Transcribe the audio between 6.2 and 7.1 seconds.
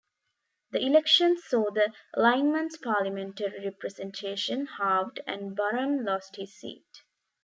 his seat.